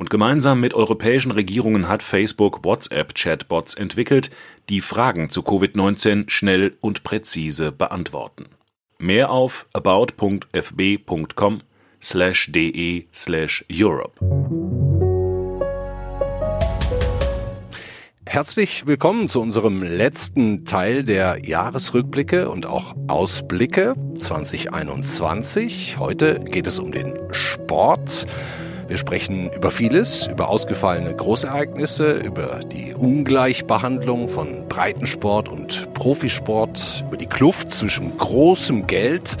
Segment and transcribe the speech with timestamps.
[0.00, 4.30] Und gemeinsam mit europäischen Regierungen hat Facebook WhatsApp-Chatbots entwickelt,
[4.68, 8.46] die Fragen zu Covid-19 schnell und präzise beantworten.
[8.98, 11.62] Mehr auf about.fb.com
[12.00, 14.12] slash de slash Europe.
[18.24, 25.98] Herzlich willkommen zu unserem letzten Teil der Jahresrückblicke und auch Ausblicke 2021.
[25.98, 28.26] Heute geht es um den Sport.
[28.88, 37.18] Wir sprechen über vieles, über ausgefallene Großereignisse, über die Ungleichbehandlung von Breitensport und Profisport, über
[37.18, 39.36] die Kluft zwischen großem Geld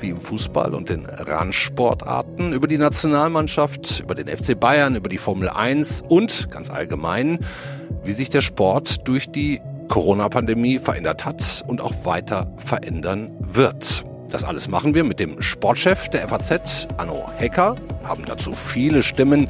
[0.00, 5.18] wie im Fußball und den Randsportarten, über die Nationalmannschaft, über den FC Bayern, über die
[5.18, 7.40] Formel 1 und ganz allgemein,
[8.02, 14.06] wie sich der Sport durch die Corona-Pandemie verändert hat und auch weiter verändern wird.
[14.30, 19.48] Das alles machen wir mit dem Sportchef der FAZ, Anno Hecker, haben dazu viele Stimmen,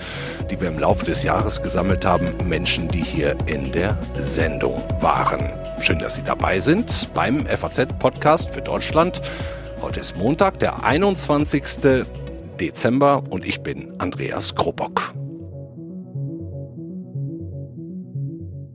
[0.50, 5.50] die wir im Laufe des Jahres gesammelt haben, Menschen, die hier in der Sendung waren.
[5.80, 9.20] Schön, dass Sie dabei sind beim FAZ-Podcast für Deutschland.
[9.80, 12.04] Heute ist Montag, der 21.
[12.60, 15.14] Dezember und ich bin Andreas Krobock.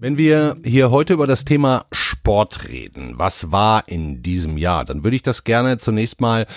[0.01, 5.03] Wenn wir hier heute über das Thema Sport reden, was war in diesem Jahr, dann
[5.03, 6.47] würde ich das gerne zunächst mal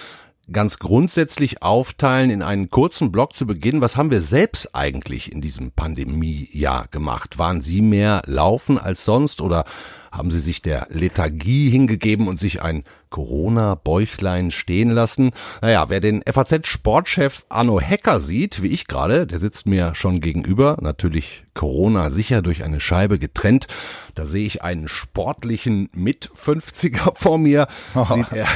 [0.51, 3.83] ganz grundsätzlich aufteilen in einen kurzen Block zu Beginn.
[3.83, 7.39] Was haben wir selbst eigentlich in diesem Pandemiejahr gemacht?
[7.39, 9.67] Waren Sie mehr laufen als sonst oder
[10.17, 15.33] haben Sie sich der Lethargie hingegeben und sich ein Corona-Bäuchlein stehen lassen?
[15.61, 20.77] Naja, wer den FAZ-Sportchef Arno Hecker sieht, wie ich gerade, der sitzt mir schon gegenüber,
[20.81, 23.67] natürlich Corona sicher durch eine Scheibe getrennt.
[24.15, 27.67] Da sehe ich einen sportlichen Mit-50er vor mir.
[27.95, 28.05] Oh.
[28.15, 28.47] Sieht er,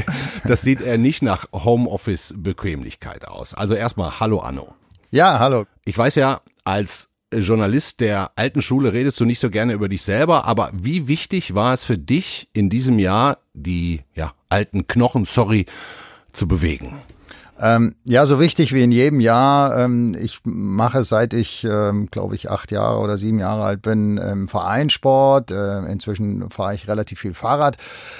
[0.44, 3.54] das sieht er nicht nach Homeoffice-Bequemlichkeit aus.
[3.54, 4.74] Also erstmal Hallo Anno.
[5.10, 5.66] Ja, hallo.
[5.84, 10.02] Ich weiß ja, als Journalist der alten Schule redest du nicht so gerne über dich
[10.02, 15.24] selber, aber wie wichtig war es für dich in diesem Jahr, die ja, alten Knochen,
[15.24, 15.66] sorry,
[16.32, 16.96] zu bewegen?
[17.60, 19.76] Ähm, ja, so wichtig wie in jedem Jahr.
[19.76, 24.20] Ähm, ich mache seit ich, ähm, glaube ich, acht Jahre oder sieben Jahre alt bin,
[24.22, 25.50] ähm, Vereinssport.
[25.50, 27.76] Äh, inzwischen fahre ich relativ viel Fahrrad.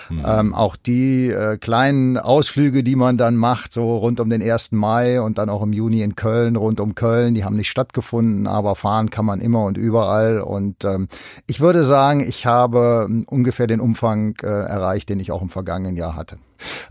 [0.09, 0.25] Mhm.
[0.27, 4.73] Ähm, auch die äh, kleinen Ausflüge, die man dann macht, so rund um den 1.
[4.73, 8.47] Mai und dann auch im Juni in Köln, rund um Köln, die haben nicht stattgefunden,
[8.47, 10.41] aber fahren kann man immer und überall.
[10.41, 11.09] Und ähm,
[11.47, 15.49] ich würde sagen, ich habe ähm, ungefähr den Umfang äh, erreicht, den ich auch im
[15.49, 16.39] vergangenen Jahr hatte.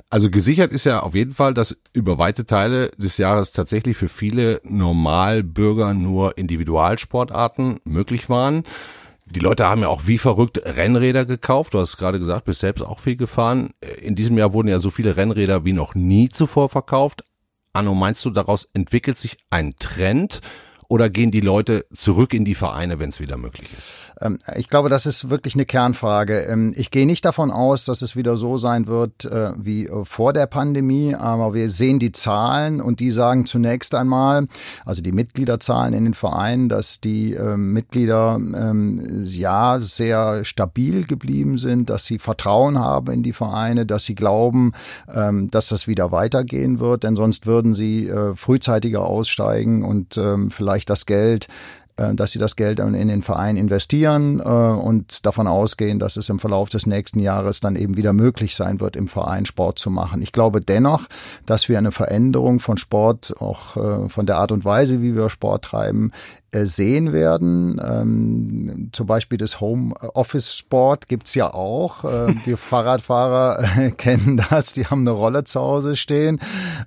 [0.10, 4.08] Also gesichert ist ja auf jeden Fall, dass über weite Teile des Jahres tatsächlich für
[4.08, 8.64] viele Normalbürger nur Individualsportarten möglich waren.
[9.26, 11.74] Die Leute haben ja auch wie verrückt Rennräder gekauft.
[11.74, 13.72] Du hast gerade gesagt, bist selbst auch viel gefahren.
[14.02, 17.24] In diesem Jahr wurden ja so viele Rennräder wie noch nie zuvor verkauft.
[17.74, 20.42] Anno, meinst du, daraus entwickelt sich ein Trend?
[20.90, 23.92] Oder gehen die Leute zurück in die Vereine, wenn es wieder möglich ist?
[24.22, 26.42] Ähm, ich glaube, das ist wirklich eine Kernfrage.
[26.42, 30.06] Ähm, ich gehe nicht davon aus, dass es wieder so sein wird äh, wie äh,
[30.06, 34.48] vor der Pandemie, aber wir sehen die Zahlen und die sagen zunächst einmal,
[34.86, 38.40] also die Mitgliederzahlen in den Vereinen, dass die ähm, Mitglieder
[39.25, 44.74] ja sehr stabil geblieben sind, dass sie Vertrauen haben in die Vereine, dass sie glauben,
[45.08, 50.19] dass das wieder weitergehen wird, denn sonst würden sie äh, frühzeitiger aussteigen und
[50.50, 51.48] vielleicht vielleicht das Geld
[51.98, 56.30] äh, dass sie das Geld in den Verein investieren äh, und davon ausgehen, dass es
[56.30, 59.90] im Verlauf des nächsten Jahres dann eben wieder möglich sein wird, im Verein Sport zu
[59.90, 60.22] machen.
[60.22, 61.08] Ich glaube dennoch,
[61.48, 65.32] dass wir eine Veränderung von Sport, auch äh, von der Art und Weise, wie wir
[65.32, 66.12] Sport treiben,
[66.66, 67.81] sehen werden.
[67.84, 72.03] Ähm, zum Beispiel das Home Office Sport gibt's ja auch.
[72.03, 76.39] Äh, die Fahrradfahrer äh, kennen das, die haben eine Rolle zu Hause stehen.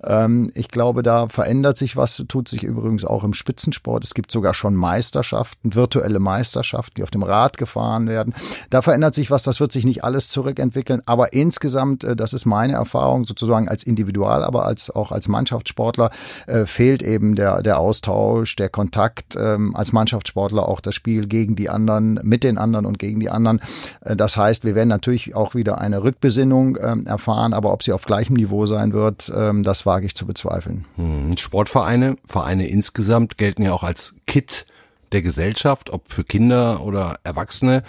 [0.03, 4.05] Ähm, ich glaube, da verändert sich was, tut sich übrigens auch im Spitzensport.
[4.05, 8.35] Es gibt sogar schon Meisterschaften, virtuelle Meisterschaften, die auf dem Rad gefahren werden.
[8.71, 12.47] Da verändert sich was, das wird sich nicht alles zurückentwickeln, aber insgesamt, äh, das ist
[12.47, 16.11] meine Erfahrung sozusagen als Individual, aber als auch als Mannschaftssportler,
[16.47, 21.27] äh, fehlt eben der, der Austausch, der Kontakt, äh, ähm, als Mannschaftssportler auch das Spiel
[21.27, 23.61] gegen die anderen, mit den anderen und gegen die anderen.
[24.01, 27.93] Äh, das heißt, wir werden natürlich auch wieder eine Rückbesinnung ähm, erfahren, aber ob sie
[27.93, 30.87] auf gleichem Niveau sein wird, ähm, das wage ich zu bezweifeln.
[30.97, 31.37] Hm.
[31.37, 34.67] Sportvereine, Vereine insgesamt gelten ja auch als Kit
[35.13, 37.83] der Gesellschaft, ob für Kinder oder Erwachsene.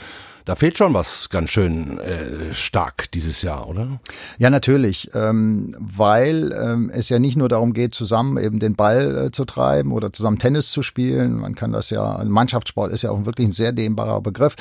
[0.46, 4.00] Da fehlt schon was ganz schön äh, stark dieses Jahr, oder?
[4.38, 9.26] Ja, natürlich, ähm, weil ähm, es ja nicht nur darum geht, zusammen eben den Ball
[9.28, 11.36] äh, zu treiben oder zusammen Tennis zu spielen.
[11.36, 14.56] Man kann das ja, Mannschaftssport ist ja auch wirklich ein sehr dehnbarer Begriff,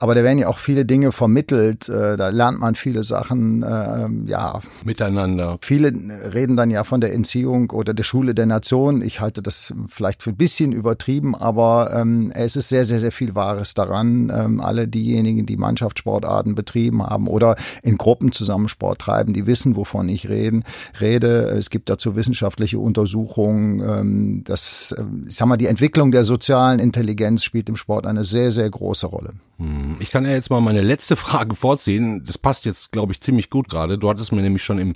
[0.00, 1.88] aber da werden ja auch viele Dinge vermittelt.
[1.88, 4.60] Äh, da lernt man viele Sachen, äh, ja.
[4.84, 5.58] Miteinander.
[5.60, 5.92] Viele
[6.32, 9.02] reden dann ja von der Entziehung oder der Schule der Nation.
[9.02, 13.12] Ich halte das vielleicht für ein bisschen übertrieben, aber ähm, es ist sehr, sehr, sehr
[13.12, 14.32] viel Wahres daran.
[14.34, 19.76] Ähm, alle diejenigen, die Mannschaftssportarten betrieben haben oder in Gruppen zusammen Sport treiben, die wissen,
[19.76, 20.64] wovon ich reden,
[21.00, 21.48] rede.
[21.50, 23.80] Es gibt dazu wissenschaftliche Untersuchungen.
[23.80, 28.24] Ähm, das, äh, ich sag mal, die Entwicklung der sozialen Intelligenz spielt im Sport eine
[28.24, 29.34] sehr, sehr große Rolle.
[29.58, 32.22] Hm, ich kann ja jetzt mal meine letzte Frage vorziehen.
[32.24, 33.98] Das passt jetzt, glaube ich, ziemlich gut gerade.
[33.98, 34.94] Du hattest mir nämlich schon im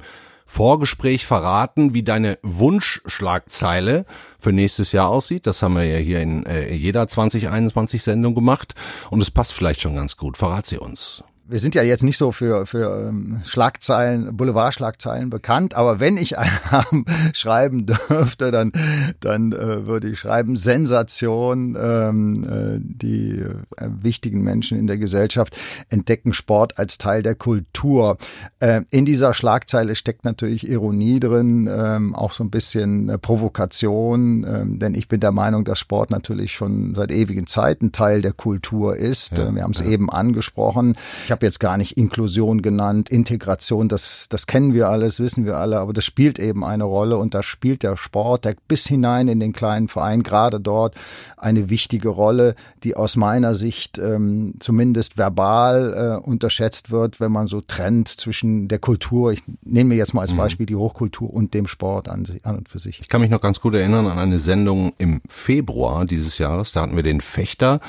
[0.51, 4.05] Vorgespräch verraten, wie deine Wunschschlagzeile
[4.41, 5.47] für nächstes Jahr aussieht.
[5.47, 8.75] Das haben wir ja hier in äh, jeder 2021 Sendung gemacht
[9.11, 10.37] und es passt vielleicht schon ganz gut.
[10.37, 15.75] Verrat sie uns wir sind ja jetzt nicht so für, für ähm, Schlagzeilen, Boulevardschlagzeilen bekannt,
[15.75, 17.05] aber wenn ich einen
[17.35, 18.73] schreiben dürfte, dann,
[19.21, 21.77] dann äh, würde ich schreiben Sensation.
[21.81, 25.57] Ähm, äh, die äh, wichtigen Menschen in der Gesellschaft
[25.89, 28.17] entdecken Sport als Teil der Kultur.
[28.61, 34.45] Äh, in dieser Schlagzeile steckt natürlich Ironie drin, ähm, auch so ein bisschen äh, Provokation,
[34.45, 38.33] ähm, denn ich bin der Meinung, dass Sport natürlich schon seit ewigen Zeiten Teil der
[38.33, 39.39] Kultur ist.
[39.39, 39.87] Ja, wir haben es ja.
[39.87, 40.97] eben angesprochen.
[41.25, 45.57] Ich habe jetzt gar nicht Inklusion genannt, Integration, das, das kennen wir alles, wissen wir
[45.57, 49.29] alle, aber das spielt eben eine Rolle und da spielt der Sport der bis hinein
[49.29, 50.95] in den kleinen Verein gerade dort
[51.37, 57.47] eine wichtige Rolle, die aus meiner Sicht ähm, zumindest verbal äh, unterschätzt wird, wenn man
[57.47, 60.39] so trennt zwischen der Kultur, ich nehme mir jetzt mal als mhm.
[60.39, 63.01] Beispiel die Hochkultur und dem Sport an, an und für sich.
[63.01, 66.83] Ich kann mich noch ganz gut erinnern an eine Sendung im Februar dieses Jahres, da
[66.83, 67.81] hatten wir den Fechter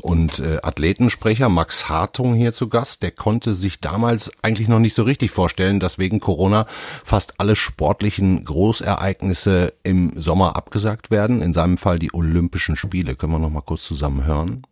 [0.00, 4.94] und äh, Athletensprecher Max Hartung hier zu Gast der konnte sich damals eigentlich noch nicht
[4.94, 6.66] so richtig vorstellen, dass wegen Corona
[7.04, 11.42] fast alle sportlichen Großereignisse im Sommer abgesagt werden.
[11.42, 13.14] In seinem Fall die Olympischen Spiele.
[13.14, 14.62] Können wir noch mal kurz zusammen hören?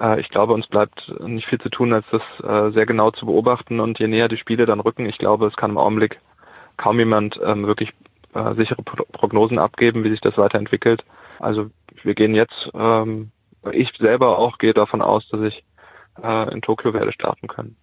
[0.00, 3.26] Äh, ich glaube, uns bleibt nicht viel zu tun, als das äh, sehr genau zu
[3.26, 3.80] beobachten.
[3.80, 6.18] Und je näher die Spiele dann rücken, ich glaube, es kann im Augenblick
[6.76, 7.92] kaum jemand ähm, wirklich
[8.34, 11.04] äh, sichere Prognosen abgeben, wie sich das weiterentwickelt.
[11.38, 11.70] Also
[12.02, 13.30] wir gehen jetzt, ähm,
[13.72, 15.64] ich selber auch gehe davon aus, dass ich
[16.22, 17.76] äh, in Tokio werde starten können.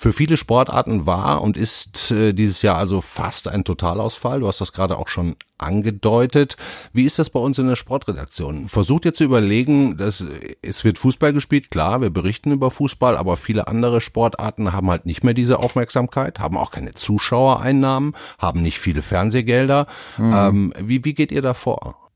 [0.00, 4.40] Für viele Sportarten war und ist äh, dieses Jahr also fast ein Totalausfall.
[4.40, 6.56] Du hast das gerade auch schon angedeutet.
[6.94, 8.70] Wie ist das bei uns in der Sportredaktion?
[8.70, 10.24] Versucht ihr zu überlegen, dass
[10.62, 15.04] es wird Fußball gespielt, klar, wir berichten über Fußball, aber viele andere Sportarten haben halt
[15.04, 19.86] nicht mehr diese Aufmerksamkeit, haben auch keine Zuschauereinnahmen, haben nicht viele Fernsehgelder.
[20.16, 20.32] Mhm.
[20.34, 22.09] Ähm, wie, wie geht ihr da vor?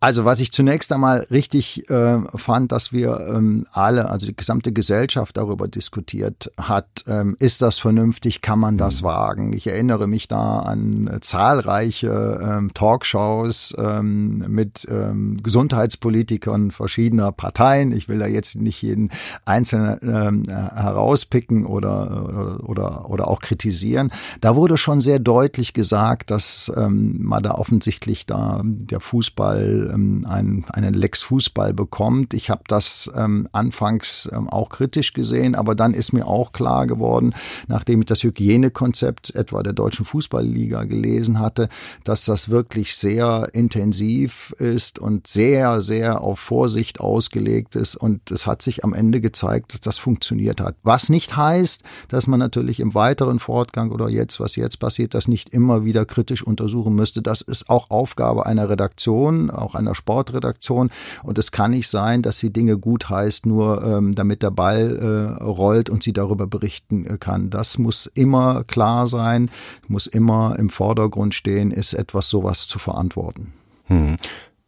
[0.00, 4.72] Also was ich zunächst einmal richtig äh, fand, dass wir ähm, alle, also die gesamte
[4.72, 9.06] Gesellschaft darüber diskutiert hat, ähm, ist das vernünftig, kann man das mhm.
[9.06, 9.52] wagen?
[9.54, 17.90] Ich erinnere mich da an äh, zahlreiche ähm, Talkshows ähm, mit ähm, Gesundheitspolitikern verschiedener Parteien.
[17.90, 19.10] Ich will da jetzt nicht jeden
[19.46, 24.12] einzelnen ähm, herauspicken oder, oder, oder, oder auch kritisieren.
[24.40, 30.26] Da wurde schon sehr deutlich gesagt, dass ähm, man da offensichtlich da der Fußball ähm,
[30.28, 32.34] ein, einen Lex Fußball bekommt.
[32.34, 36.86] Ich habe das ähm, anfangs ähm, auch kritisch gesehen, aber dann ist mir auch klar
[36.86, 37.34] geworden,
[37.66, 41.68] nachdem ich das Hygienekonzept etwa der Deutschen Fußballliga gelesen hatte,
[42.04, 47.96] dass das wirklich sehr intensiv ist und sehr, sehr auf Vorsicht ausgelegt ist.
[47.96, 50.76] Und es hat sich am Ende gezeigt, dass das funktioniert hat.
[50.82, 55.28] Was nicht heißt, dass man natürlich im weiteren Fortgang oder jetzt, was jetzt passiert, das
[55.28, 57.22] nicht immer wieder kritisch untersuchen müsste.
[57.22, 60.90] Das ist auch Aufgabe einer Redaktion, auch einer Sportredaktion.
[61.22, 65.38] Und es kann nicht sein, dass sie Dinge gut heißt, nur ähm, damit der Ball
[65.40, 67.50] äh, rollt und sie darüber berichten äh, kann.
[67.50, 69.50] Das muss immer klar sein,
[69.86, 73.52] muss immer im Vordergrund stehen, ist etwas sowas zu verantworten.
[73.84, 74.16] Hm.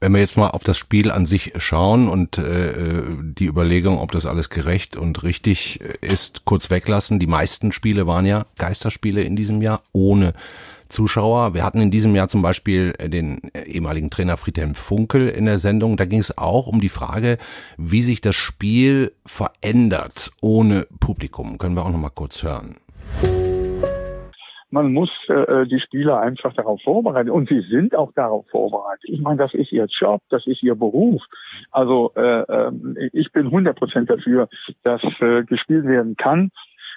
[0.02, 3.98] Wenn wir jetzt mal auf das Spiel an sich schauen und äh, äh die Überlegung,
[3.98, 7.18] ob das alles gerecht und richtig ist, kurz weglassen.
[7.18, 10.32] Die meisten Spiele waren ja Geisterspiele in diesem Jahr ohne
[10.90, 11.54] Zuschauer.
[11.54, 15.46] Wir hatten in diesem Jahr zum Beispiel äh, den äh, ehemaligen Trainer Friedhelm Funkel in
[15.46, 15.96] der Sendung.
[15.96, 17.38] Da ging es auch um die Frage,
[17.78, 21.58] wie sich das Spiel verändert ohne Publikum.
[21.58, 22.76] Können wir auch noch mal kurz hören.
[24.72, 29.04] Man muss äh, die Spieler einfach darauf vorbereiten und sie sind auch darauf vorbereitet.
[29.04, 31.22] Ich meine, das ist ihr Job, das ist ihr Beruf.
[31.72, 34.48] Also äh, ähm, ich bin 100 Prozent dafür,
[34.84, 36.52] dass äh, gespielt werden kann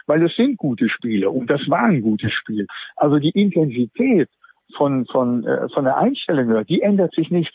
[0.08, 2.68] weil es sind gute Spiele und das war ein gutes Spiel.
[2.96, 4.30] Also die Intensität
[4.78, 7.54] von, von, äh, von der Einstellung die ändert sich nicht.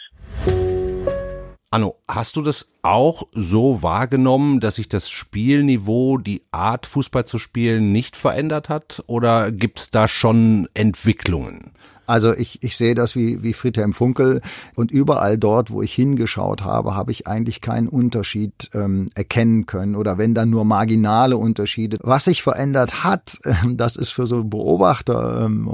[1.71, 7.39] Anno, hast du das auch so wahrgenommen, dass sich das Spielniveau, die Art Fußball zu
[7.39, 9.05] spielen nicht verändert hat?
[9.07, 11.73] Oder gibt's da schon Entwicklungen?
[12.09, 14.41] Also ich, ich sehe das wie, wie Friedhelm Funkel
[14.75, 19.95] und überall dort, wo ich hingeschaut habe, habe ich eigentlich keinen Unterschied ähm, erkennen können
[19.95, 21.99] oder wenn dann nur marginale Unterschiede.
[22.01, 25.69] Was sich verändert hat, äh, das ist für so Beobachter ähm,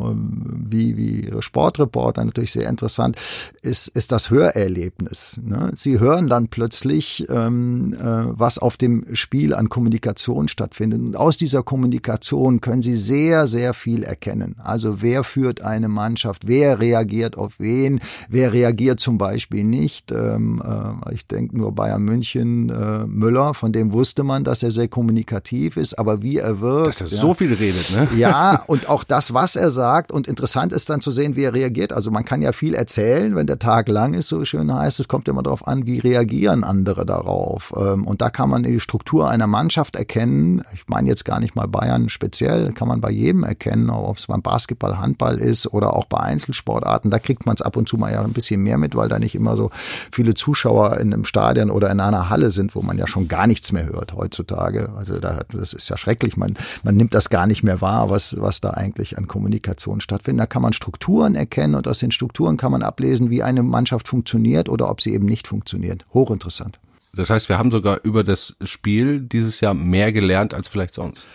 [0.69, 3.17] wie, wie Sportreporter natürlich sehr interessant,
[3.63, 5.41] ist, ist das Hörerlebnis.
[5.41, 5.71] Ne?
[5.77, 11.01] Sie hören dann plötzlich, ähm, äh, was auf dem Spiel an Kommunikation stattfindet.
[11.01, 14.57] Und aus dieser Kommunikation können Sie sehr, sehr viel erkennen.
[14.59, 16.24] Also wer führt eine Mannschaft?
[16.25, 20.11] Mannschaft, wer reagiert auf wen, wer reagiert zum Beispiel nicht.
[20.11, 24.71] Ähm, äh, ich denke nur Bayern München, äh, Müller, von dem wusste man, dass er
[24.71, 26.89] sehr kommunikativ ist, aber wie er wirkt.
[26.89, 27.17] Dass er ja.
[27.17, 28.09] so viel redet, ne?
[28.17, 30.13] Ja, und auch das, was er sagt.
[30.13, 31.93] Und interessant ist dann zu sehen, wie er reagiert.
[31.93, 35.01] Also man kann ja viel erzählen, wenn der Tag lang ist, so schön heißt.
[35.01, 37.75] Es kommt immer darauf an, wie reagieren andere darauf.
[37.77, 40.63] Ähm, und da kann man die Struktur einer Mannschaft erkennen.
[40.73, 44.27] Ich meine jetzt gar nicht mal Bayern speziell, kann man bei jedem erkennen, ob es
[44.27, 47.97] beim Basketball, Handball ist oder auch bei Einzelsportarten, da kriegt man es ab und zu
[47.97, 49.71] mal ja ein bisschen mehr mit, weil da nicht immer so
[50.13, 53.49] viele Zuschauer in einem Stadion oder in einer Halle sind, wo man ja schon gar
[53.49, 54.91] nichts mehr hört heutzutage.
[54.97, 56.37] Also da, das ist ja schrecklich.
[56.37, 56.55] Man,
[56.85, 60.43] man nimmt das gar nicht mehr wahr, was, was da eigentlich an Kommunikation stattfindet.
[60.43, 64.07] Da kann man Strukturen erkennen und aus den Strukturen kann man ablesen, wie eine Mannschaft
[64.07, 66.07] funktioniert oder ob sie eben nicht funktioniert.
[66.15, 66.79] Hochinteressant.
[67.13, 71.27] Das heißt, wir haben sogar über das Spiel dieses Jahr mehr gelernt als vielleicht sonst.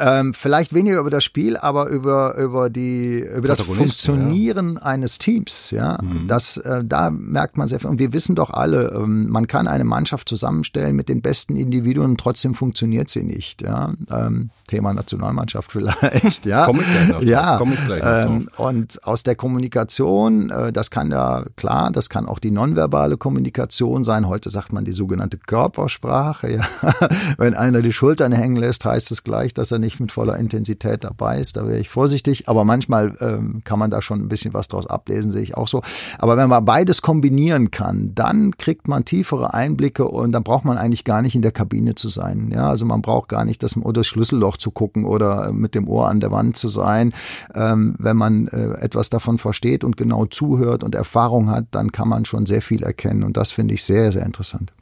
[0.00, 4.82] Ähm, vielleicht weniger über das Spiel, aber über über die über das Funktionieren ja.
[4.82, 5.70] eines Teams.
[5.70, 6.26] Ja, mhm.
[6.26, 7.90] das äh, da merkt man sehr viel.
[7.90, 12.16] Und wir wissen doch alle, ähm, man kann eine Mannschaft zusammenstellen mit den besten Individuen
[12.16, 13.62] trotzdem funktioniert sie nicht.
[13.62, 16.44] Ja, ähm, Thema Nationalmannschaft vielleicht.
[16.44, 17.58] Ja, Komm ich gleich noch ja.
[17.58, 22.08] Komm ich gleich noch ähm, und aus der Kommunikation, äh, das kann ja klar, das
[22.08, 24.26] kann auch die nonverbale Kommunikation sein.
[24.26, 26.44] Heute sagt man die sogenannte Körpersprache.
[26.54, 30.36] Ja, wenn einer die Schultern hängen lässt, heißt es gleich, dass er nicht mit voller
[30.36, 31.56] Intensität dabei ist.
[31.56, 32.48] Da wäre ich vorsichtig.
[32.48, 35.68] Aber manchmal ähm, kann man da schon ein bisschen was draus ablesen, sehe ich auch
[35.68, 35.82] so.
[36.18, 40.78] Aber wenn man beides kombinieren kann, dann kriegt man tiefere Einblicke und dann braucht man
[40.78, 42.50] eigentlich gar nicht in der Kabine zu sein.
[42.52, 46.08] Ja, also man braucht gar nicht das, das Schlüsselloch zu gucken oder mit dem Ohr
[46.08, 47.12] an der Wand zu sein.
[47.54, 52.08] Ähm, wenn man äh, etwas davon versteht und genau zuhört und Erfahrung hat, dann kann
[52.08, 53.22] man schon sehr viel erkennen.
[53.22, 54.72] Und das finde ich sehr, sehr interessant.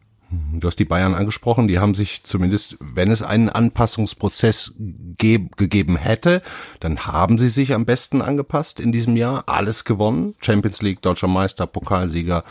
[0.55, 5.97] Du hast die Bayern angesprochen, die haben sich zumindest, wenn es einen Anpassungsprozess ge gegeben
[5.97, 6.43] hätte,
[6.81, 11.29] dann haben sie sich am besten angepasst in diesem Jahr, alles gewonnen, Champions League, deutscher
[11.29, 12.45] Meister, Pokalsieger,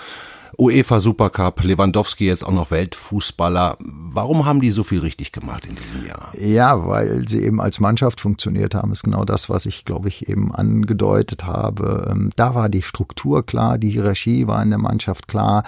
[0.57, 3.77] UEFA Supercup, Lewandowski jetzt auch noch Weltfußballer.
[3.79, 6.31] Warum haben die so viel richtig gemacht in diesem Jahr?
[6.37, 10.27] Ja, weil sie eben als Mannschaft funktioniert haben, ist genau das, was ich, glaube ich,
[10.29, 12.07] eben angedeutet habe.
[12.11, 15.63] Ähm, da war die Struktur klar, die Hierarchie war in der Mannschaft klar.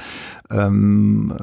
[0.49, 1.33] Ähm,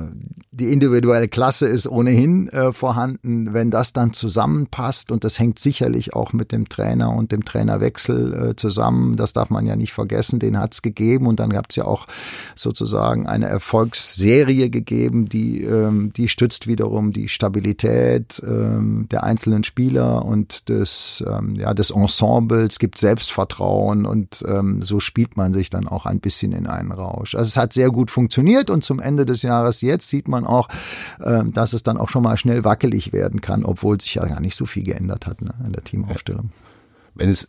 [0.53, 3.55] die individuelle Klasse ist ohnehin äh, vorhanden.
[3.55, 8.51] Wenn das dann zusammenpasst, und das hängt sicherlich auch mit dem Trainer und dem Trainerwechsel
[8.51, 11.27] äh, zusammen, das darf man ja nicht vergessen, den hat es gegeben.
[11.27, 12.07] Und dann gab es ja auch
[12.55, 20.25] sozusagen eine Erfolgsserie gegeben, die, ähm, die stützt wiederum die Stabilität ähm, der einzelnen Spieler
[20.25, 25.89] und des, ähm, ja, des Ensembles, gibt Selbstvertrauen und ähm, so spielt man sich dann
[25.89, 27.35] auch ein bisschen in einen Rausch.
[27.35, 30.69] Also es hat sehr gut funktioniert und zum Ende des Jahres jetzt sieht man auch,
[31.21, 34.41] äh, dass es dann auch schon mal schnell wackelig werden kann, obwohl sich ja gar
[34.41, 36.51] nicht so viel geändert hat ne, in der Teamaufstellung.
[37.15, 37.49] Wenn es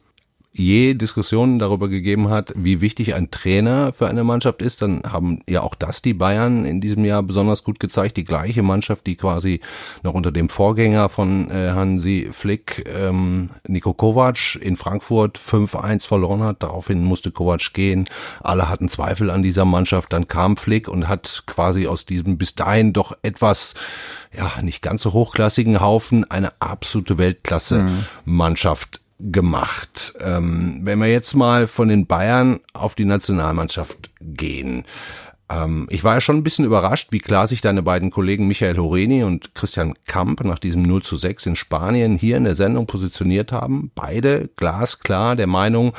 [0.53, 5.39] je Diskussionen darüber gegeben hat, wie wichtig ein Trainer für eine Mannschaft ist, dann haben
[5.50, 8.17] ja auch das die Bayern in diesem Jahr besonders gut gezeigt.
[8.17, 9.62] Die gleiche Mannschaft, die quasi
[10.03, 16.43] noch unter dem Vorgänger von äh, Hansi Flick, ähm, Nico Kovac in Frankfurt 5-1 verloren
[16.43, 16.63] hat.
[16.63, 18.10] Daraufhin musste Kovac gehen.
[18.41, 20.12] Alle hatten Zweifel an dieser Mannschaft.
[20.12, 23.74] Dann kam Flick und hat quasi aus diesem bis dahin doch etwas
[24.36, 29.00] ja, nicht ganz so hochklassigen Haufen eine absolute Weltklasse-Mannschaft
[29.32, 30.13] gemacht.
[30.20, 34.86] Ähm, wenn wir jetzt mal von den Bayern auf die Nationalmannschaft gehen.
[35.50, 38.78] Ähm, ich war ja schon ein bisschen überrascht, wie klar sich deine beiden Kollegen Michael
[38.78, 42.88] Horeni und Christian Kamp nach diesem 0 zu 6 in Spanien hier in der Sendung
[42.88, 43.92] positioniert haben.
[43.94, 45.94] Beide glasklar der Meinung,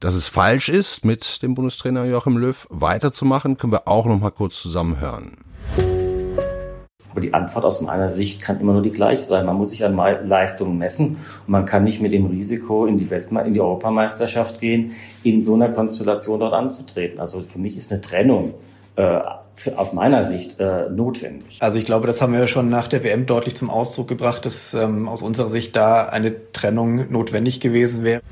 [0.00, 4.30] dass es falsch ist, mit dem Bundestrainer Joachim Löw weiterzumachen, können wir auch noch mal
[4.30, 5.38] kurz zusammen hören.
[7.14, 9.46] Aber die Antwort aus meiner Sicht kann immer nur die gleiche sein.
[9.46, 11.10] Man muss sich an Leistungen messen
[11.46, 14.90] und man kann nicht mit dem Risiko in die, Weltme in die Europameisterschaft gehen,
[15.22, 17.20] in so einer Konstellation dort anzutreten.
[17.20, 18.54] Also für mich ist eine Trennung
[18.96, 19.20] äh,
[19.54, 21.58] für, aus meiner Sicht äh, notwendig.
[21.60, 24.74] Also ich glaube, das haben wir schon nach der WM deutlich zum Ausdruck gebracht, dass
[24.74, 28.22] ähm, aus unserer Sicht da eine Trennung notwendig gewesen wäre.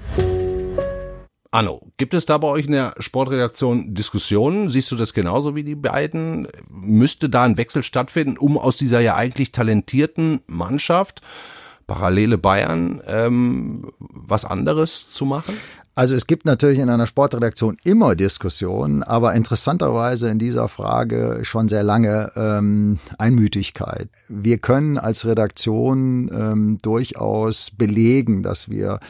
[1.55, 4.71] Anno, gibt es da bei euch in der Sportredaktion Diskussionen?
[4.71, 6.49] Siehst du das genauso wie die beiden?
[6.71, 11.21] Müsste da ein Wechsel stattfinden, um aus dieser ja eigentlich talentierten Mannschaft
[11.87, 15.59] parallele Bayern ähm, was anderes zu machen?
[15.95, 21.69] Also es gibt natürlich in einer Sportredaktion immer Diskussionen, aber interessanterweise in dieser Frage schon
[21.69, 24.09] sehr lange ähm, Einmütigkeit.
[24.29, 29.01] Wir können als Redaktion ähm, durchaus belegen, dass wir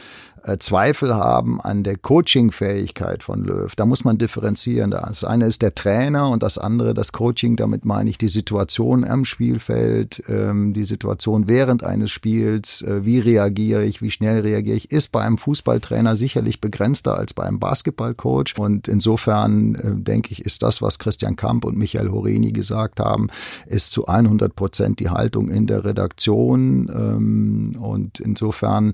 [0.43, 3.73] äh, Zweifel haben an der Coaching-Fähigkeit von Löw.
[3.75, 4.91] Da muss man differenzieren.
[4.91, 7.55] Das eine ist der Trainer und das andere das Coaching.
[7.55, 12.81] Damit meine ich die Situation am Spielfeld, ähm, die Situation während eines Spiels.
[12.81, 14.01] Äh, wie reagiere ich?
[14.01, 14.91] Wie schnell reagiere ich?
[14.91, 18.55] Ist bei einem Fußballtrainer sicherlich begrenzter als bei einem Basketballcoach.
[18.57, 23.29] Und insofern äh, denke ich, ist das, was Christian Kamp und Michael Horeni gesagt haben,
[23.65, 26.89] ist zu 100 Prozent die Haltung in der Redaktion.
[26.93, 28.93] Ähm, und insofern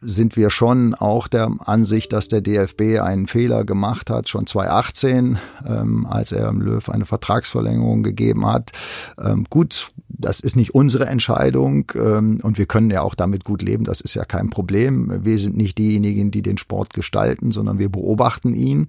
[0.00, 5.38] sind wir schon auch der Ansicht, dass der DFB einen Fehler gemacht hat, schon 2018,
[5.66, 8.72] ähm, als er Löw eine Vertragsverlängerung gegeben hat.
[9.22, 13.62] Ähm, gut, das ist nicht unsere Entscheidung ähm, und wir können ja auch damit gut
[13.62, 15.24] leben, das ist ja kein Problem.
[15.24, 18.88] Wir sind nicht diejenigen, die den Sport gestalten, sondern wir beobachten ihn.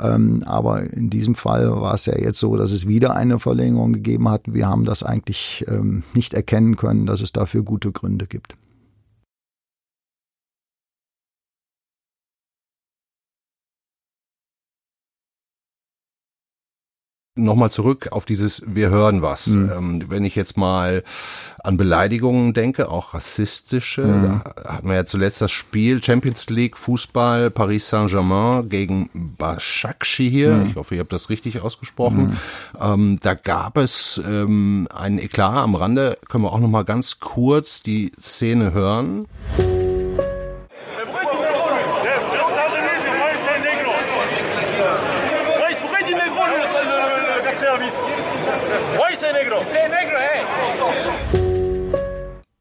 [0.00, 3.92] Ähm, aber in diesem Fall war es ja jetzt so, dass es wieder eine Verlängerung
[3.92, 4.42] gegeben hat.
[4.46, 8.56] Wir haben das eigentlich ähm, nicht erkennen können, dass es dafür gute Gründe gibt.
[17.34, 19.46] Nochmal zurück auf dieses Wir hören was.
[19.46, 19.72] Mhm.
[19.72, 21.02] Ähm, wenn ich jetzt mal
[21.64, 24.40] an Beleidigungen denke, auch rassistische, mhm.
[24.44, 29.08] da hatten wir ja zuletzt das Spiel Champions League Fußball Paris Saint-Germain gegen
[29.38, 30.56] Başakşehir.
[30.56, 30.66] Mhm.
[30.66, 32.22] Ich hoffe, ich habe das richtig ausgesprochen.
[32.24, 32.36] Mhm.
[32.78, 36.18] Ähm, da gab es ähm, einen Eklat am Rande.
[36.28, 39.26] Können wir auch nochmal ganz kurz die Szene hören.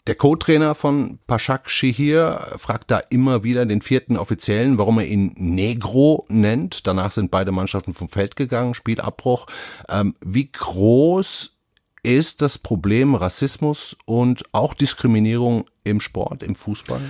[0.08, 5.36] Der Co-Trainer von Pashak Shihir fragt da immer wieder den vierten Offiziellen, warum er ihn
[5.38, 6.88] Negro nennt.
[6.88, 9.46] Danach sind beide Mannschaften vom Feld gegangen, Spielabbruch.
[9.90, 11.56] Ähm, wie groß
[12.02, 17.02] ist das Problem Rassismus und auch Diskriminierung im Sport, im Fußball?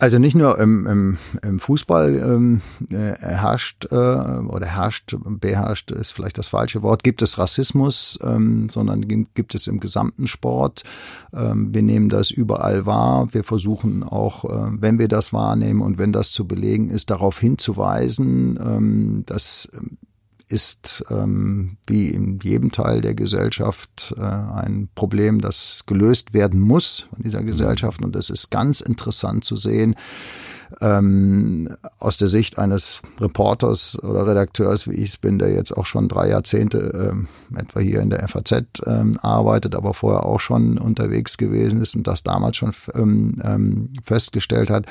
[0.00, 6.12] Also nicht nur im, im, im Fußball ähm, äh, herrscht äh, oder herrscht, beherrscht ist
[6.12, 10.84] vielleicht das falsche Wort, gibt es Rassismus, ähm, sondern gibt es im gesamten Sport.
[11.34, 13.26] Ähm, wir nehmen das überall wahr.
[13.32, 17.40] Wir versuchen auch, äh, wenn wir das wahrnehmen und wenn das zu belegen ist, darauf
[17.40, 19.68] hinzuweisen, ähm, dass
[20.48, 27.06] ist ähm, wie in jedem Teil der Gesellschaft äh, ein Problem, das gelöst werden muss
[27.16, 28.02] in dieser Gesellschaft.
[28.02, 29.94] Und es ist ganz interessant zu sehen,
[30.80, 35.86] ähm, aus der Sicht eines Reporters oder Redakteurs, wie ich es bin, der jetzt auch
[35.86, 40.78] schon drei Jahrzehnte ähm, etwa hier in der FAZ ähm, arbeitet, aber vorher auch schon
[40.78, 44.86] unterwegs gewesen ist und das damals schon ähm, ähm, festgestellt hat,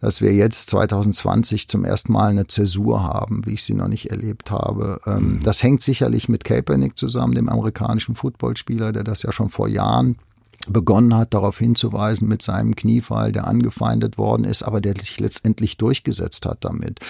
[0.00, 4.10] dass wir jetzt 2020 zum ersten Mal eine Zäsur haben, wie ich sie noch nicht
[4.10, 5.00] erlebt habe.
[5.06, 5.40] Ähm, mhm.
[5.40, 10.16] Das hängt sicherlich mit Kaepernick zusammen, dem amerikanischen Footballspieler, der das ja schon vor Jahren
[10.68, 15.76] begonnen hat, darauf hinzuweisen mit seinem Kniefall, der angefeindet worden ist, aber der sich letztendlich
[15.76, 17.00] durchgesetzt hat damit.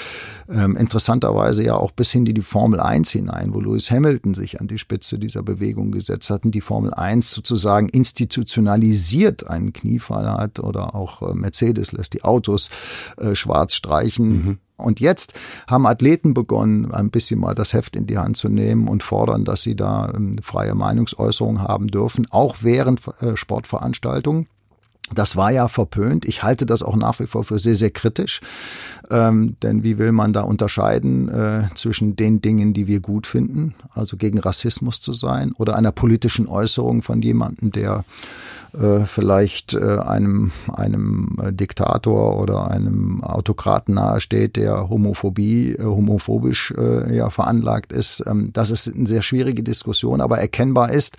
[0.49, 4.61] Ähm, interessanterweise ja auch bis hin in die Formel 1 hinein, wo Lewis Hamilton sich
[4.61, 10.31] an die Spitze dieser Bewegung gesetzt hat und die Formel 1 sozusagen institutionalisiert einen Kniefall
[10.31, 12.71] hat oder auch äh, Mercedes lässt die Autos
[13.19, 14.29] äh, schwarz streichen.
[14.29, 15.35] Mhm und jetzt
[15.67, 19.45] haben Athleten begonnen, ein bisschen mal das Heft in die Hand zu nehmen und fordern,
[19.45, 24.47] dass sie da ähm, freie Meinungsäußerung haben dürfen, auch während äh, Sportveranstaltungen.
[25.15, 26.25] Das war ja verpönt.
[26.25, 28.41] Ich halte das auch nach wie vor für sehr, sehr kritisch.
[29.11, 33.75] Ähm, denn wie will man da unterscheiden äh, zwischen den Dingen, die wir gut finden,
[33.95, 38.05] also gegen Rassismus zu sein, oder einer politischen Äußerung von jemandem, der
[38.75, 46.73] äh, vielleicht äh, einem, einem äh, Diktator oder einem Autokraten nahesteht, der Homophobie, äh, homophobisch
[46.77, 48.25] äh, ja veranlagt ist.
[48.27, 51.19] Ähm, das ist eine sehr schwierige Diskussion, aber erkennbar ist,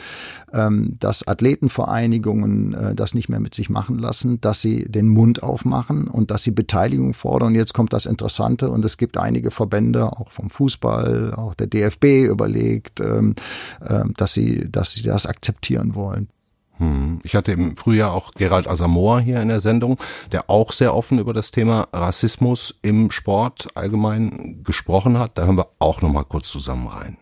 [0.52, 5.44] ähm, dass Athletenvereinigungen äh, das nicht mehr mit sich machen lassen, dass sie den Mund
[5.44, 7.50] aufmachen und dass sie Beteiligung fordern.
[7.50, 11.68] Und jetzt kommt das Interessante und es gibt einige Verbände, auch vom Fußball, auch der
[11.68, 13.36] DFB überlegt, ähm,
[13.82, 16.30] äh, dass sie, dass sie das akzeptieren wollen.
[16.78, 17.20] Hm.
[17.24, 19.98] Ich hatte im Frühjahr auch Gerald Asamoah hier in der Sendung,
[20.32, 25.38] der auch sehr offen über das Thema Rassismus im Sport allgemein gesprochen hat.
[25.38, 27.18] Da hören wir auch noch mal kurz zusammen rein.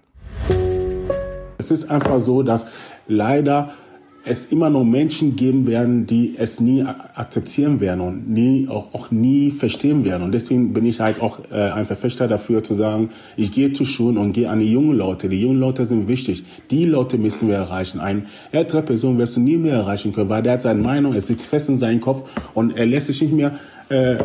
[1.57, 2.65] Es ist einfach so, dass
[3.07, 3.73] leider
[4.23, 9.09] es immer noch Menschen geben werden, die es nie akzeptieren werden und nie auch, auch
[9.09, 10.21] nie verstehen werden.
[10.23, 13.83] Und deswegen bin ich halt auch äh, ein Verfechter dafür zu sagen, ich gehe zu
[13.83, 15.27] Schulen und gehe an die jungen Leute.
[15.27, 16.43] Die jungen Leute sind wichtig.
[16.69, 17.99] Die Leute müssen wir erreichen.
[17.99, 21.21] Eine ältere Person wirst du nie mehr erreichen können, weil der hat seine Meinung, er
[21.21, 23.57] sitzt fest in seinem Kopf und er lässt sich nicht mehr
[23.89, 24.17] äh,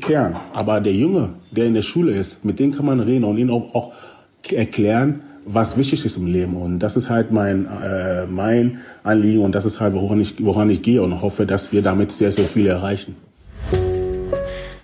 [0.00, 0.36] kehren.
[0.52, 3.48] Aber der Junge, der in der Schule ist, mit dem kann man reden und ihn
[3.48, 3.92] auch, auch
[4.52, 6.56] erklären, was wichtig ist im Leben.
[6.56, 10.70] Und das ist halt mein, äh, mein Anliegen und das ist halt, woran ich, woran
[10.70, 13.16] ich gehe und hoffe, dass wir damit sehr, sehr viel erreichen.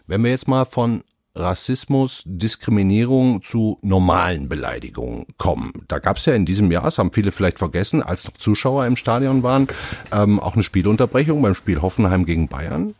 [0.07, 1.03] Wenn wir jetzt mal von
[1.39, 5.73] Rassismus, Diskriminierung zu normalen Beleidigungen kommen.
[5.89, 8.87] Da gab es ja in diesem Jahr, das haben viele vielleicht vergessen, als noch Zuschauer
[8.87, 9.69] im Stadion waren,
[10.13, 12.95] ähm, auch eine Spielunterbrechung beim Spiel Hoffenheim gegen Bayern.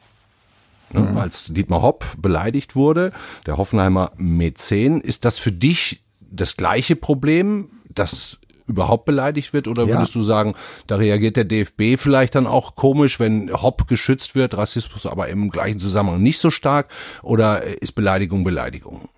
[0.93, 1.17] Ne, mhm.
[1.17, 3.13] Als Dietmar Hopp beleidigt wurde,
[3.47, 5.01] der Hoffenheimer Mäzen.
[5.01, 9.69] Ist das für dich das gleiche Problem, dass überhaupt beleidigt wird?
[9.69, 10.21] Oder würdest ja.
[10.21, 10.55] du sagen,
[10.87, 15.51] da reagiert der DFB vielleicht dann auch komisch, wenn Hopp geschützt wird, Rassismus aber im
[15.51, 16.89] gleichen Zusammenhang nicht so stark?
[17.23, 19.09] Oder ist Beleidigung Beleidigung?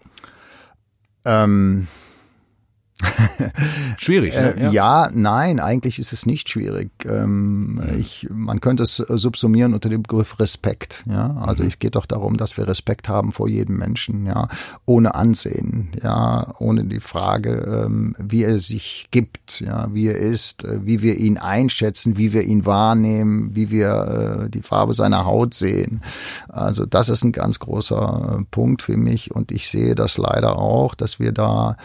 [1.24, 1.88] Ähm
[3.98, 4.34] schwierig.
[4.34, 4.56] Ne?
[4.56, 4.70] Äh, ja.
[4.70, 5.10] ja.
[5.12, 6.90] nein, eigentlich ist es nicht schwierig.
[7.08, 8.00] Ähm, mhm.
[8.00, 11.04] ich, man könnte es subsumieren unter dem Begriff Respekt.
[11.08, 11.68] Ja, also mhm.
[11.68, 14.26] es geht doch darum, dass wir Respekt haben vor jedem Menschen.
[14.26, 14.48] Ja,
[14.86, 15.90] ohne Ansehen.
[16.02, 19.60] Ja, ohne die Frage, ähm, wie er sich gibt.
[19.60, 24.44] Ja, wie er ist, äh, wie wir ihn einschätzen, wie wir ihn wahrnehmen, wie wir
[24.46, 26.02] äh, die Farbe seiner Haut sehen.
[26.48, 30.58] Also das ist ein ganz großer äh, Punkt für mich und ich sehe das leider
[30.58, 31.76] auch, dass wir da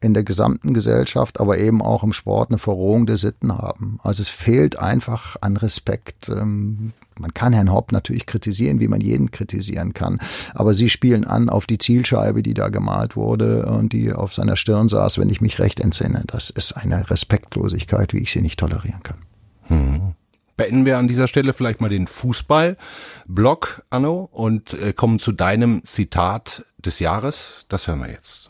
[0.00, 3.98] in der gesamten Gesellschaft, aber eben auch im Sport eine Verrohung der Sitten haben.
[4.02, 6.28] Also es fehlt einfach an Respekt.
[6.28, 10.20] Ähm, man kann Herrn Hopp natürlich kritisieren, wie man jeden kritisieren kann.
[10.54, 14.56] Aber sie spielen an auf die Zielscheibe, die da gemalt wurde und die auf seiner
[14.56, 16.22] Stirn saß, wenn ich mich recht entsinne.
[16.26, 19.18] Das ist eine Respektlosigkeit, wie ich sie nicht tolerieren kann.
[19.62, 20.14] Hm.
[20.56, 25.84] Beenden wir an dieser Stelle vielleicht mal den Fußball-Block, Anno, und äh, kommen zu deinem
[25.84, 27.66] Zitat des Jahres.
[27.68, 28.47] Das hören wir jetzt.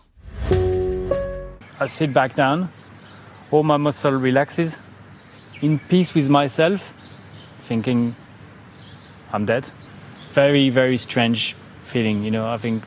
[1.81, 2.71] I sit back down,
[3.53, 4.79] all my muscle relaxes,
[5.61, 6.93] in peace with myself,
[7.63, 8.17] thinking
[9.33, 9.71] I'm dead.
[10.31, 12.49] Very, very strange feeling, you know.
[12.49, 12.83] I think,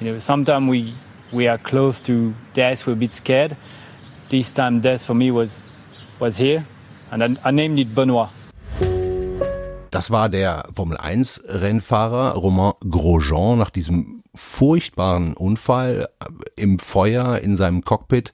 [0.00, 0.92] you know, sometimes we,
[1.32, 3.56] we are close to death, we're a bit scared.
[4.28, 5.62] This time death for me was,
[6.20, 6.66] was here,
[7.10, 8.28] and I, I named it Benoit.
[9.90, 16.08] Das war der Formel 1 Rennfahrer Romain Grosjean nach diesem furchtbaren Unfall
[16.54, 18.32] im Feuer in seinem Cockpit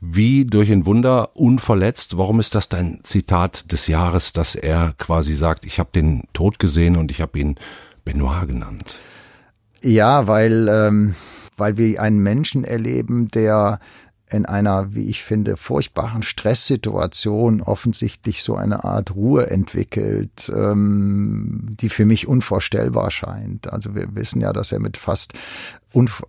[0.00, 2.18] wie durch ein Wunder unverletzt.
[2.18, 6.58] Warum ist das dein Zitat des Jahres, dass er quasi sagt, ich habe den Tod
[6.58, 7.56] gesehen und ich habe ihn
[8.04, 8.98] Benoit genannt?
[9.82, 11.14] Ja, weil, ähm,
[11.56, 13.80] weil wir einen Menschen erleben, der
[14.28, 21.88] in einer, wie ich finde, furchtbaren Stresssituation offensichtlich so eine Art Ruhe entwickelt, ähm, die
[21.88, 23.72] für mich unvorstellbar scheint.
[23.72, 25.34] Also wir wissen ja, dass er mit fast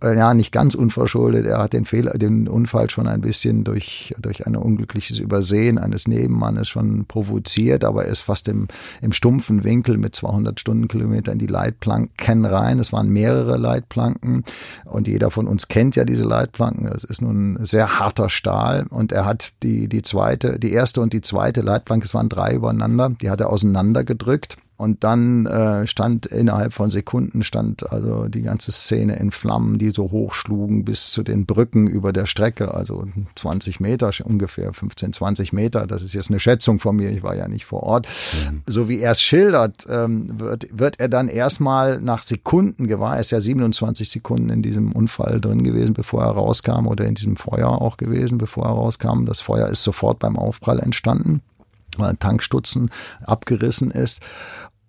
[0.02, 1.46] äh, ja nicht ganz unverschuldet.
[1.46, 6.08] Er hat den Fehler, den Unfall schon ein bisschen durch durch ein unglückliches Übersehen eines
[6.08, 8.68] Nebenmannes schon provoziert, aber er ist fast im
[9.02, 12.78] im stumpfen Winkel mit 200 Stundenkilometer in die Leitplanken rein.
[12.78, 14.44] Es waren mehrere Leitplanken
[14.84, 16.86] und jeder von uns kennt ja diese Leitplanken.
[16.86, 21.12] Es ist nun sehr harter Stahl und er hat die die zweite, die erste und
[21.12, 26.26] die zweite Leitplanke, es waren drei übereinander, die hat er auseinandergedrückt und dann äh, stand
[26.26, 31.24] innerhalb von Sekunden stand also die ganze Szene in Flammen, die so hochschlugen bis zu
[31.24, 35.88] den Brücken über der Strecke, also 20 Meter, ungefähr 15, 20 Meter.
[35.88, 38.06] Das ist jetzt eine Schätzung von mir, ich war ja nicht vor Ort.
[38.48, 38.62] Mhm.
[38.68, 43.20] So wie er es schildert, ähm, wird, wird er dann erstmal nach Sekunden gewahr, er
[43.20, 47.34] ist ja 27 Sekunden in diesem Unfall drin gewesen, bevor er rauskam oder in diesem
[47.34, 49.24] Feuer auch gewesen, bevor er rauskam.
[49.24, 51.42] Das Feuer ist sofort beim Aufprall entstanden
[51.98, 52.90] weil ein Tankstutzen
[53.24, 54.20] abgerissen ist.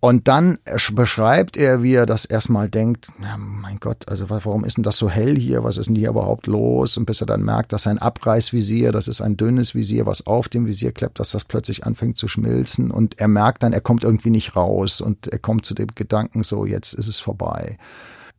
[0.02, 0.60] Und dann
[0.94, 4.98] beschreibt er, wie er das erstmal denkt, na, mein Gott, also warum ist denn das
[4.98, 5.66] so hell hier?
[5.66, 6.96] Was ist denn hier überhaupt los?
[6.96, 10.48] Und bis er dann merkt, dass sein Abreißvisier, das ist ein dünnes Visier, was auf
[10.48, 12.92] dem Visier klappt, dass das plötzlich anfängt zu schmilzen.
[12.92, 16.46] Und er merkt dann, er kommt irgendwie nicht raus und er kommt zu dem Gedanken,
[16.46, 17.78] so, jetzt ist es vorbei.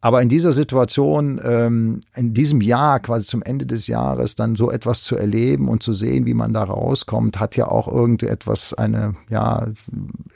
[0.02, 4.70] Aber in dieser Situation, ähm, in diesem Jahr, quasi zum Ende des Jahres, dann so
[4.70, 9.14] etwas zu erleben und zu sehen, wie man da rauskommt, hat ja auch irgendetwas, eine,
[9.28, 9.68] ja,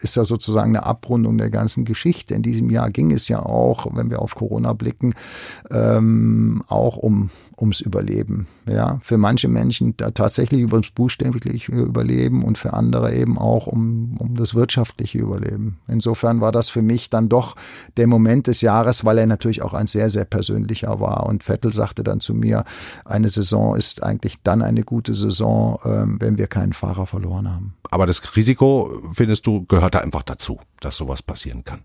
[0.03, 2.35] ist ja sozusagen eine Abrundung der ganzen Geschichte.
[2.35, 5.15] In diesem Jahr ging es ja auch, wenn wir auf Corona blicken,
[5.71, 8.47] ähm, auch um ums Überleben.
[8.67, 14.17] Ja, für manche Menschen da tatsächlich ums buchstäbliche Überleben und für andere eben auch um,
[14.19, 15.79] um das wirtschaftliche Überleben.
[15.87, 17.57] Insofern war das für mich dann doch
[17.97, 21.27] der Moment des Jahres, weil er natürlich natürlich auch ein sehr, sehr persönlicher war.
[21.27, 22.65] Und Vettel sagte dann zu mir,
[23.05, 27.77] eine Saison ist eigentlich dann eine gute Saison, ähm, wenn wir keinen Fahrer verloren haben.
[27.91, 31.81] Aber das Risiko, findest du, gehört da einfach dazu, dass sowas passieren kann?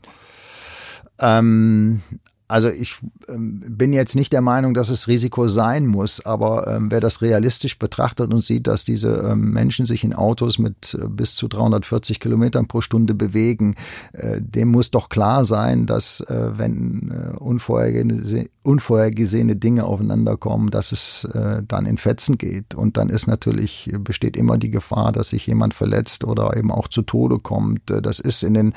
[1.20, 2.02] Ähm,
[2.50, 6.90] also ich ähm, bin jetzt nicht der Meinung, dass es Risiko sein muss, aber ähm,
[6.90, 11.08] wer das realistisch betrachtet und sieht, dass diese ähm, Menschen sich in Autos mit äh,
[11.08, 13.76] bis zu 340 Kilometern pro Stunde bewegen,
[14.14, 20.72] äh, dem muss doch klar sein, dass äh, wenn äh, unvorhergesehene, unvorhergesehene Dinge aufeinander kommen,
[20.72, 22.74] dass es äh, dann in Fetzen geht.
[22.74, 26.88] Und dann ist natürlich, besteht immer die Gefahr, dass sich jemand verletzt oder eben auch
[26.88, 27.92] zu Tode kommt.
[27.92, 28.74] Äh, das ist in den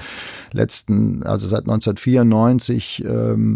[0.52, 3.04] letzten, also seit 1994,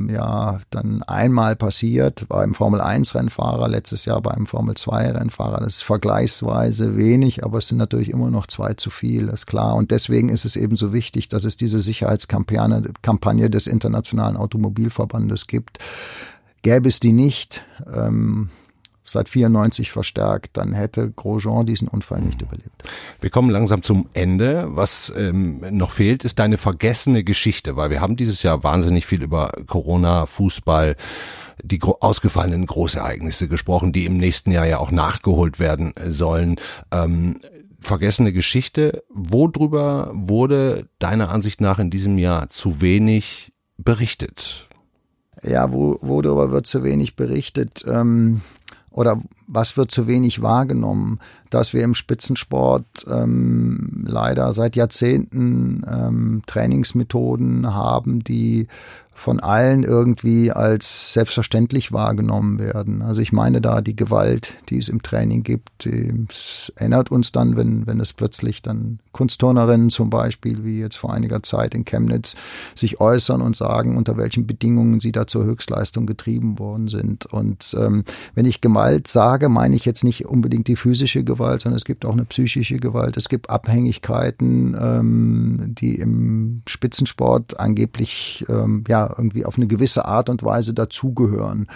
[0.08, 5.60] ja dann einmal passiert beim Formel 1 Rennfahrer, letztes Jahr beim Formel 2 Rennfahrer.
[5.60, 9.74] Das ist vergleichsweise wenig, aber es sind natürlich immer noch zwei zu viel, ist klar.
[9.74, 15.46] Und deswegen ist es eben so wichtig, dass es diese Sicherheitskampagne Kampagne des Internationalen Automobilverbandes
[15.46, 15.78] gibt.
[16.62, 18.50] Gäbe es die nicht, ähm,
[19.06, 22.82] seit 94 verstärkt, dann hätte Grosjean diesen Unfall nicht überlebt.
[23.20, 24.66] Wir kommen langsam zum Ende.
[24.68, 29.22] Was ähm, noch fehlt, ist deine vergessene Geschichte, weil wir haben dieses Jahr wahnsinnig viel
[29.22, 30.96] über Corona, Fußball,
[31.62, 36.56] die ausgefallenen Großereignisse gesprochen, die im nächsten Jahr ja auch nachgeholt werden sollen.
[36.90, 37.40] Ähm,
[37.80, 39.04] vergessene Geschichte.
[39.08, 44.68] Worüber wurde deiner Ansicht nach in diesem Jahr zu wenig berichtet?
[45.42, 47.84] Ja, wo, worüber wird zu wenig berichtet?
[47.86, 48.40] Ähm
[48.96, 56.42] oder was wird zu wenig wahrgenommen, dass wir im Spitzensport ähm, leider seit Jahrzehnten ähm,
[56.46, 58.68] Trainingsmethoden haben, die
[59.16, 63.00] von allen irgendwie als selbstverständlich wahrgenommen werden.
[63.00, 65.86] Also ich meine da die Gewalt, die es im Training gibt.
[65.86, 71.14] Es erinnert uns dann, wenn, wenn es plötzlich dann Kunstturnerinnen zum Beispiel, wie jetzt vor
[71.14, 72.36] einiger Zeit in Chemnitz,
[72.74, 77.24] sich äußern und sagen, unter welchen Bedingungen sie da zur Höchstleistung getrieben worden sind.
[77.24, 81.78] Und ähm, wenn ich Gewalt sage, meine ich jetzt nicht unbedingt die physische Gewalt, sondern
[81.78, 83.16] es gibt auch eine psychische Gewalt.
[83.16, 90.28] Es gibt Abhängigkeiten, ähm, die im Spitzensport angeblich ähm, ja irgendwie auf eine gewisse Art
[90.28, 91.66] und Weise dazugehören.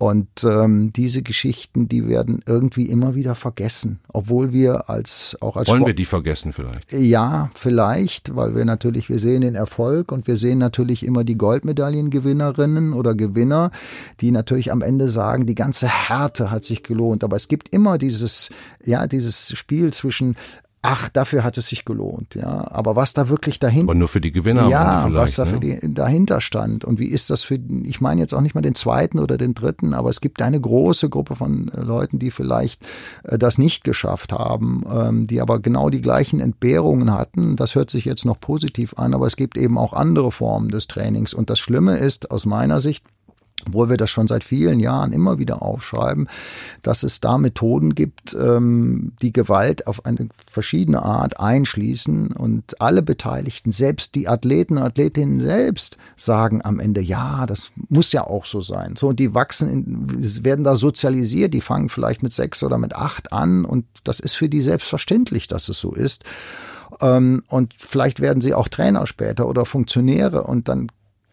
[0.00, 5.68] Und ähm, diese Geschichten, die werden irgendwie immer wieder vergessen, obwohl wir als auch als
[5.68, 6.92] wollen Sport wir die vergessen vielleicht?
[6.92, 11.36] Ja, vielleicht, weil wir natürlich wir sehen den Erfolg und wir sehen natürlich immer die
[11.36, 13.72] Goldmedaillengewinnerinnen oder Gewinner,
[14.20, 17.24] die natürlich am Ende sagen, die ganze Härte hat sich gelohnt.
[17.24, 18.50] Aber es gibt immer dieses
[18.84, 20.36] ja dieses Spiel zwischen
[20.82, 22.70] ach, dafür hat es sich gelohnt, ja.
[22.70, 23.90] Aber was da wirklich dahinter.
[23.90, 24.68] Aber nur für die Gewinner.
[24.68, 25.80] Ja, was da für ne?
[25.80, 26.84] die dahinter stand.
[26.84, 29.54] Und wie ist das für, ich meine jetzt auch nicht mal den zweiten oder den
[29.54, 32.86] dritten, aber es gibt eine große Gruppe von äh, Leuten, die vielleicht
[33.24, 37.56] äh, das nicht geschafft haben, ähm, die aber genau die gleichen Entbehrungen hatten.
[37.56, 40.86] Das hört sich jetzt noch positiv an, aber es gibt eben auch andere Formen des
[40.86, 41.34] Trainings.
[41.34, 43.04] Und das Schlimme ist aus meiner Sicht,
[43.66, 46.28] obwohl wir das schon seit vielen Jahren immer wieder aufschreiben,
[46.82, 53.02] dass es da Methoden gibt, ähm, die Gewalt auf eine verschiedene Art einschließen und alle
[53.02, 58.46] Beteiligten, selbst die Athleten und Athletinnen selbst, sagen am Ende, ja, das muss ja auch
[58.46, 58.96] so sein.
[58.96, 62.94] So, und die wachsen, in, werden da sozialisiert, die fangen vielleicht mit sechs oder mit
[62.94, 66.24] acht an und das ist für die selbstverständlich, dass es so ist.
[67.00, 70.88] Ähm, und vielleicht werden sie auch Trainer später oder Funktionäre und dann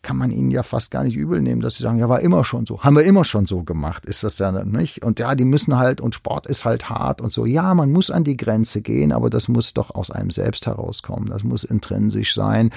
[0.06, 2.46] kann man ihnen ja fast gar nicht übel nehmen, dass sie sagen, ja, war immer
[2.46, 5.04] schon so, haben wir immer schon so gemacht, ist das ja nicht?
[5.04, 7.48] Und ja, die müssen halt, und Sport ist halt hart und so.
[7.48, 11.30] Ja, man muss an die Grenze gehen, aber das muss doch aus einem selbst herauskommen.
[11.30, 12.70] Das muss intrinsisch sein.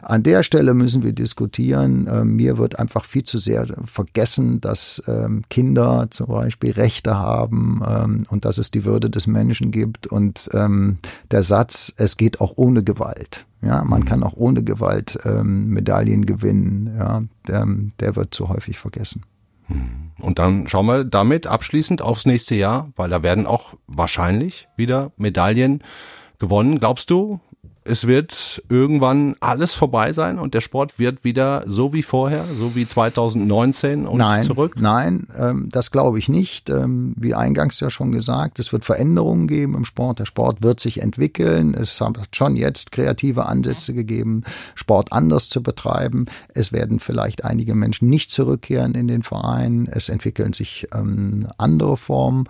[0.00, 2.08] An der Stelle müssen wir diskutieren.
[2.08, 7.82] Ähm, mir wird einfach viel zu sehr vergessen, dass ähm, Kinder zum Beispiel Rechte haben
[7.84, 10.48] ähm, und dass es die Würde des Menschen gibt und
[11.30, 13.45] der Satz, es geht auch ohne Gewalt.
[13.62, 16.94] Ja, man kann auch ohne Gewalt ähm, Medaillen gewinnen.
[16.98, 17.66] Ja, der,
[18.00, 19.22] der wird zu häufig vergessen.
[19.66, 20.10] Hm.
[20.20, 25.12] Und dann schauen wir damit abschließend aufs nächste Jahr, weil da werden auch wahrscheinlich wieder
[25.16, 25.82] Medaillen
[26.38, 26.78] gewonnen.
[26.78, 27.40] Glaubst du,
[27.88, 32.74] es wird irgendwann alles vorbei sein und der Sport wird wieder so wie vorher, so
[32.74, 34.74] wie 2019 und nein, zurück?
[34.78, 36.68] Nein, ähm, das glaube ich nicht.
[36.70, 40.18] Ähm, wie eingangs ja schon gesagt, es wird Veränderungen geben im Sport.
[40.18, 41.74] Der Sport wird sich entwickeln.
[41.74, 44.42] Es hat schon jetzt kreative Ansätze gegeben,
[44.74, 46.26] Sport anders zu betreiben.
[46.54, 49.88] Es werden vielleicht einige Menschen nicht zurückkehren in den Verein.
[49.90, 52.48] Es entwickeln sich ähm, andere Formen.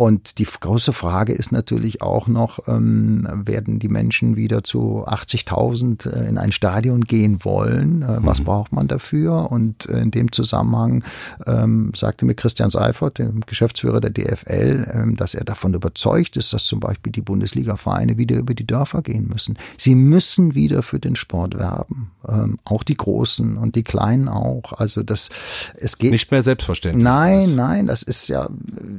[0.00, 6.08] Und die große Frage ist natürlich auch noch, ähm, werden die Menschen wieder zu 80.000
[6.08, 8.02] äh, in ein Stadion gehen wollen?
[8.02, 8.44] Äh, was mhm.
[8.44, 9.50] braucht man dafür?
[9.50, 11.02] Und äh, in dem Zusammenhang
[11.48, 16.52] ähm, sagte mir Christian Seifert, der Geschäftsführer der DFL, ähm, dass er davon überzeugt ist,
[16.52, 19.58] dass zum Beispiel die Bundesliga-Vereine wieder über die Dörfer gehen müssen.
[19.78, 22.12] Sie müssen wieder für den Sport werben.
[22.28, 24.74] Ähm, auch die Großen und die Kleinen auch.
[24.74, 25.30] Also das,
[25.74, 26.12] es geht.
[26.12, 27.02] Nicht mehr selbstverständlich.
[27.02, 28.48] Nein, nein, das ist ja,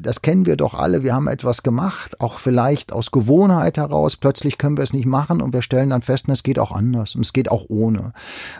[0.01, 4.17] das kennen wir doch alle alle, wir haben etwas gemacht, auch vielleicht aus Gewohnheit heraus,
[4.17, 7.13] plötzlich können wir es nicht machen und wir stellen dann fest, es geht auch anders
[7.13, 8.13] und es geht auch ohne.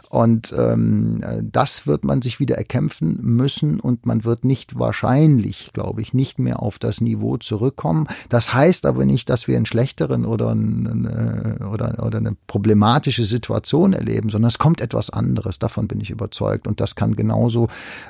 [0.10, 6.02] Und ähm, das wird man sich wieder erkämpfen müssen und man wird nicht wahrscheinlich, glaube
[6.02, 8.08] ich, nicht mehr auf das Niveau zurückkommen.
[8.30, 13.94] Das heißt aber nicht, dass wir einen schlechteren oder, eine, oder, oder eine problematische Situation
[13.94, 15.58] erleben, sondern es kommt etwas anderes.
[15.58, 16.68] Davon bin ich überzeugt.
[16.68, 17.70] Und das kann genauso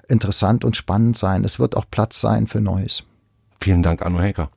[0.10, 1.46] interessant und spannend sein.
[1.46, 3.04] Es wird auch Platz sein für Neues.
[3.62, 4.50] Vielen Dank, Arno Hecker.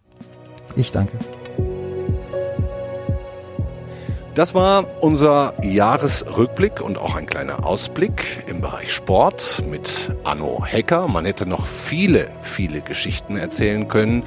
[0.76, 1.18] Ich danke.
[4.34, 11.06] Das war unser Jahresrückblick und auch ein kleiner Ausblick im Bereich Sport mit Anno Hecker.
[11.06, 14.22] Man hätte noch viele, viele Geschichten erzählen können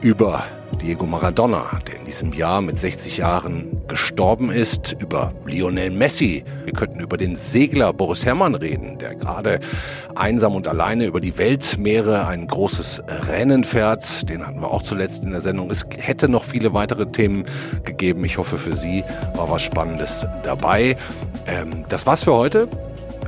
[0.00, 0.44] über
[0.82, 6.44] Diego Maradona, der in diesem Jahr mit 60 Jahren gestorben ist, über Lionel Messi.
[6.64, 9.60] Wir könnten über den Segler Boris Herrmann reden, der gerade
[10.14, 14.28] einsam und alleine über die Weltmeere ein großes Rennen fährt.
[14.28, 15.70] Den hatten wir auch zuletzt in der Sendung.
[15.70, 17.44] Es hätte noch viele weitere Themen
[17.84, 18.24] gegeben.
[18.24, 19.04] Ich hoffe, für Sie
[19.34, 20.96] war was Spannendes dabei.
[21.46, 22.68] Ähm, das war's für heute.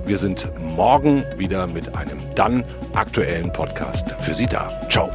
[0.06, 4.68] Wir sind morgen wieder mit einem dann aktuellen Podcast für Sie da.
[4.88, 5.10] Ciao.